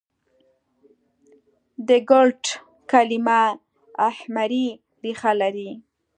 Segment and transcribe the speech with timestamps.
[1.87, 2.43] د ګلټ
[2.91, 3.41] کلیمه
[4.09, 4.67] اهمري
[5.03, 5.71] ریښه لري.